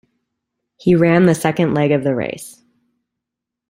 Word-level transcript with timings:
He 0.77 0.95
ran 0.95 1.27
the 1.27 1.35
second 1.35 1.75
leg 1.75 1.91
of 1.91 2.03
the 2.03 2.15
race. 2.15 2.63